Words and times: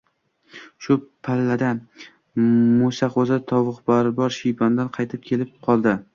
Shu 0.85 0.95
pallada 1.27 1.69
Mo‘saqo‘zi 2.39 3.39
tovuqboqar 3.53 4.35
shiypondan 4.39 4.93
qaytib 4.99 5.31
kelib 5.33 5.55
qoldi 5.71 5.97